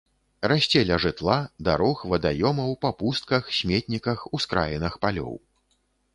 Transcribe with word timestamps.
Расце 0.51 0.79
ля 0.91 0.95
жытла, 1.03 1.35
дарог, 1.67 2.01
вадаёмаў, 2.13 2.73
па 2.87 2.91
пустках, 3.03 3.43
сметніках, 3.59 4.27
ускраінах 4.41 4.93
палёў. 5.07 5.33